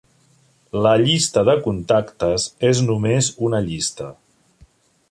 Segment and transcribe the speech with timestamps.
[0.85, 4.11] La llista de contactes és només una llista.